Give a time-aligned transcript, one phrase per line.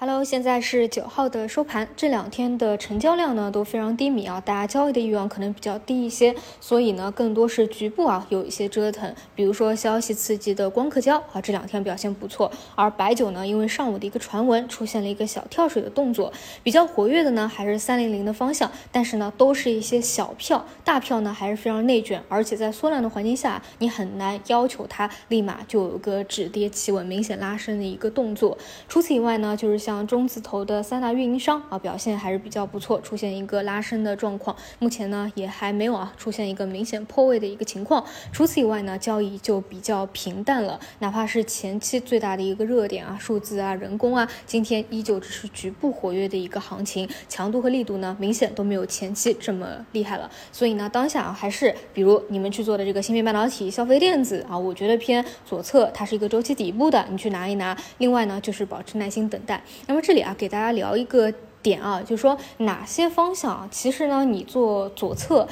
[0.00, 28.56] Hello，现在是九号的收盘，这两天的成交量呢都非常低迷啊，大家交易的欲望可能比较低一些，所以呢更多是局部啊有一些折腾，比如说消息刺激的光刻胶啊这两天表现不错，而白酒呢因为上午的一个传闻出现了一个小跳水的动作，比较活跃的呢还是三零零的方向，但是呢都是一些小票，大票呢还是非常内卷，而且在缩量的环境下，你很难要求它立马就有个止跌企稳、明显拉升的一个动作。
[28.88, 29.87] 除此以外呢，就是。
[29.88, 34.54] 像中字头的三大运营商啊，表现还是比较不错，出现一个拉升的状况。
[34.80, 38.04] 目前呢，也还没有啊出现一个明显破位的一个情况。
[38.30, 40.78] 除此以外呢，交易就比较平淡了。
[40.98, 50.30] 哪怕是前期最大的一个热点啊，数字啊、人工啊，今天依旧只是局部活跃的一个行情，强度和力度呢，明显都没有前期这么厉害了。
[50.52, 57.74] 所以呢，当下啊，还是比如你们去做的这个芯片半导体、消费电子啊，我觉得偏左侧，它是一个周期底部的，你去拿一拿。
[57.96, 59.62] 另外呢，就是保持耐心等待。
[59.86, 61.32] 那么这里啊，给大家聊一个
[61.62, 65.46] 点啊，就是说哪些方向，其实呢，你做左侧。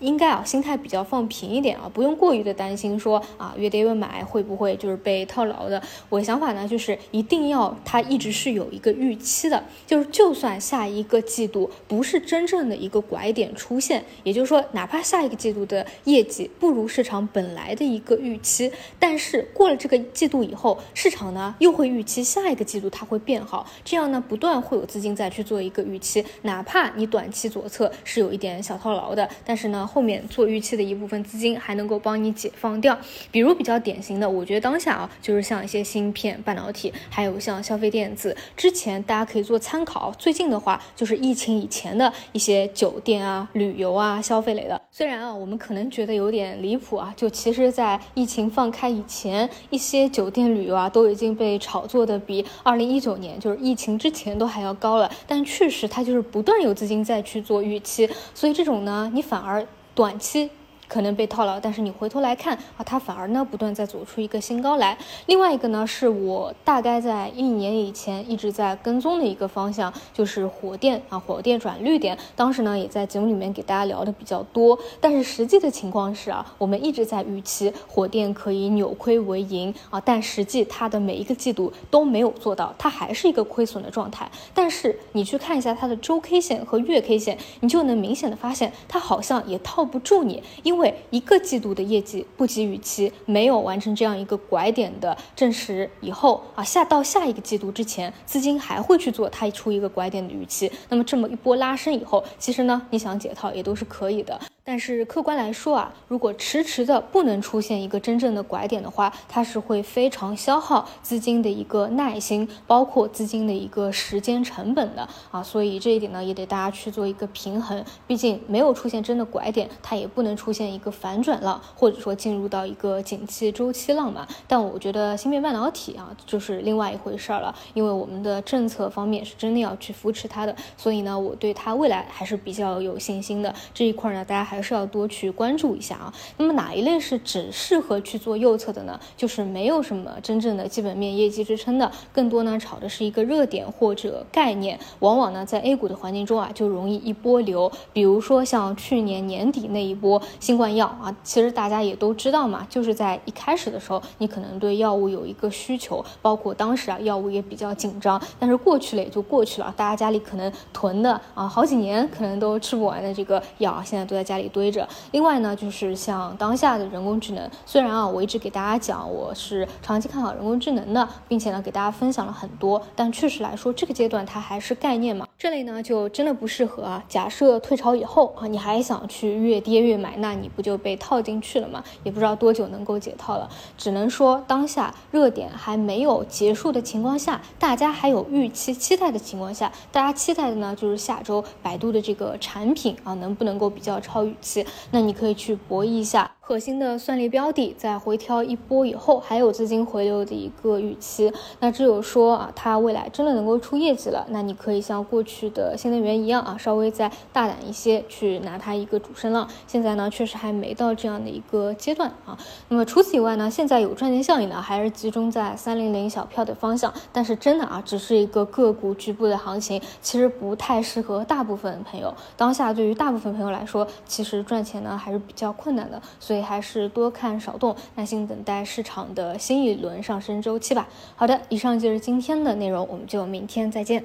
[0.00, 5.80] 应该啊，心态比较放平一点啊，不用过于的担心说啊，越跌越买会不会就是被套牢的。
[6.08, 29.83] 我的想法呢，就是一定要它一直是有一个预期的，就是就算下一个季度不是真正的一个拐点出现，也就是说，哪怕下一个季度的业绩不如市场本来的一个预期，但是过了这个季度以后，市场呢又会预期下一个季度它会变好，这样呢不断会有资金再去做一个预期，哪怕你短期左侧是有一点小套牢的，但是呢。
[29.86, 32.98] 后面做预期的一部分资金还能够帮你解放掉，
[33.30, 40.12] 比如比较典型的，我觉得当下啊，就是像一些芯片、半导体，还有像消费电子，之前大家可以做参考。
[40.18, 44.80] 最近的话，就是疫情以前的一些酒店啊、旅游啊、消费类的。
[44.90, 55.10] 虽然啊，我们可能觉得有点离谱啊，就其实，在疫情放开以前，一些酒店旅游啊都已经被炒作的比二零一九年就是疫情之前都还要高了。
[55.26, 59.66] 但确实，它就是不断有资金在去做预期，所以这种呢，你反而。
[59.94, 60.50] 短期。
[60.88, 64.96] 可能被套牢，但是你回头来看啊，它反而呢不断在走出一个新高来。
[65.26, 72.16] 另外一个呢，是我大概在一年以前一直在跟踪的一个方向，就是火电啊，火电转绿电。
[72.36, 74.78] 当时呢也在节目里面给大家聊的比较多。
[75.00, 84.30] 但是实际的情况是啊，我们一直在预期火电可以扭亏为盈啊，但实际它的每一个季度都没有做到，它还是一个亏损的状态。
[84.52, 100.68] 但是你去看一下它的周 K 线和月 K 线，你就能明显的发现，它好像也套不住你，因因为一个季度的业绩不及预期，没有完成这样一个拐点的证实以后啊，下到下一个季度之前，资金还会去做它出一个拐点的预期。
[100.88, 104.40] 那么这么一波拉升以后，其实呢，你想解套也都是可以的。
[104.66, 115.42] 但是客观来说啊，如果迟迟的不能出现一个真正的拐点的话，它是会非常消耗资金的一个耐心，包括资金的一个时间成本的啊。
[115.42, 117.84] 所以这一点呢，也得大家去做一个平衡。
[118.06, 124.26] 毕竟没有出现真的拐点，它也不能出现一个反转浪，或者说进入到一个景气周期浪嘛。
[124.48, 133.54] 但我觉得芯片半导体啊，就是另外一回事儿了，因为我们的政策方面是真的要去扶持它的，所以呢，我对它未来还是比较有信心的。
[133.74, 134.53] 这一块呢，大家还。
[134.54, 136.14] 还是要多去关注一下啊。
[136.36, 138.98] 那么哪一类是只适合去做右侧的呢？
[139.16, 144.78] 就是没有什么真正的基本面业绩支撑的，更多呢炒的是一个热点或者概念。
[145.00, 147.70] 往往呢在 A 股的环境中啊，就容易一波流。
[147.92, 158.20] 比如说像去年年底那一波新冠药啊，其实大家也都知道嘛，就是在一开始的时候，你可能对药物有一个需求，包括当时啊药物也比较紧张。
[158.38, 164.43] 但是过去了也就过去了，大家家里可能囤的啊好几年可能都吃不完的这个药，现在都在家里。
[164.48, 164.88] 堆着。
[165.12, 177.02] 另外呢，就是像当下的人工智能，虽然啊，我一直给大家讲我是长期看好人工智能的，并且呢，给大家分享了很多，但确实来说，这个阶段它还是概念嘛，这类呢就真的不适合啊。
[177.08, 181.82] 假设退潮以后啊，你还想去越跌越买，那你不就被套进去了吗？
[182.02, 183.48] 也不知道多久能够解套了。
[183.76, 194.33] 只能说当下热点还没有结束的情况下，大家还有预期期待的情况下，大家期待的呢就是下周百度的这个产品啊，能不能够比较超预。
[194.40, 196.30] 期，那你可以去博弈一下。
[196.46, 201.32] 核心的算力标的在回调一波以后，还有资金回流的一个预期。
[201.60, 209.48] 那只有说啊，它未来真的能够出业绩了，那你可以像过去的新能源一样啊，稍微再大胆一些去拿它一个主升浪。
[209.66, 212.36] 现在呢，确实还没到这样的一个阶段啊。
[212.68, 216.92] 那么除此以外呢，现在有赚钱效应的还是集中在三零零小票的方向。
[217.10, 222.12] 但是真的啊，只是一个个股局部的行情，其实不太适合大部分朋友。
[222.36, 225.98] 当下对于大部分朋友来说，其实赚钱呢还是比较困难的。
[226.20, 226.33] 所以。
[226.34, 230.88] 所以还是多看少动，耐心等待市场的新一轮上升周期吧。
[231.14, 234.04] 好的，以上就是今天的内容，我们就明天再见。